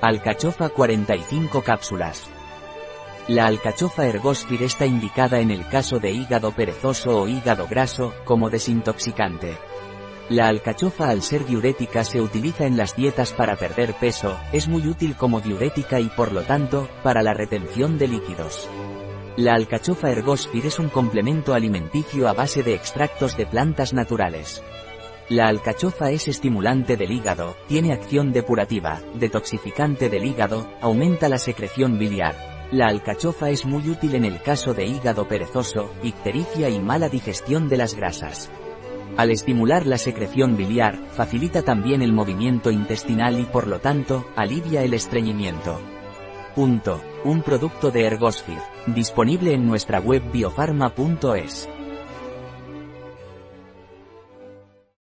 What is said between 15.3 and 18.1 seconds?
diurética y por lo tanto, para la retención de